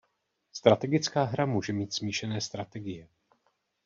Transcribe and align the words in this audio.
Strategická 0.53 1.23
hra 1.23 1.45
může 1.45 1.73
mít 1.73 1.93
smíšené 1.93 2.41
strategie. 2.41 3.07